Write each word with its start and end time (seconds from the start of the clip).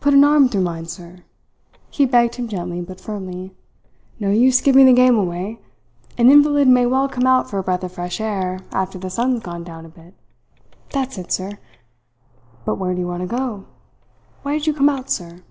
"Put 0.00 0.14
an 0.14 0.24
arm 0.24 0.48
through 0.48 0.62
mine, 0.62 0.86
sir," 0.86 1.22
he 1.90 2.06
begged 2.06 2.36
him 2.36 2.48
gently 2.48 2.80
but 2.80 2.98
firmly. 2.98 3.54
"No 4.18 4.30
use 4.30 4.62
giving 4.62 4.86
the 4.86 4.94
game 4.94 5.18
away. 5.18 5.60
An 6.16 6.30
invalid 6.30 6.66
may 6.66 6.86
well 6.86 7.10
come 7.10 7.26
out 7.26 7.50
for 7.50 7.58
a 7.58 7.62
breath 7.62 7.84
of 7.84 7.92
fresh 7.92 8.22
air 8.22 8.60
after 8.72 8.98
the 8.98 9.10
sun's 9.10 9.42
gone 9.42 9.62
down 9.62 9.84
a 9.84 9.90
bit. 9.90 10.14
That's 10.92 11.18
it, 11.18 11.30
sir. 11.30 11.58
But 12.64 12.76
where 12.76 12.94
do 12.94 13.00
you 13.00 13.06
want 13.06 13.20
to 13.20 13.26
go? 13.36 13.66
Why 14.44 14.52
did 14.54 14.66
you 14.66 14.72
come 14.72 14.88
out, 14.88 15.10
sir?" 15.10 15.42